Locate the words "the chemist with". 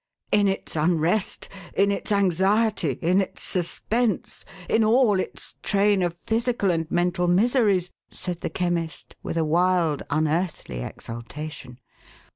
8.41-9.37